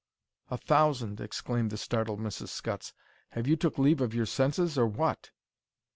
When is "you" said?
3.47-3.55